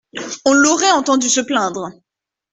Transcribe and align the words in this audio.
On 0.45 0.53
l’aurait 0.53 0.89
entendu 0.91 1.29
se 1.29 1.41
plaindre. 1.41 1.91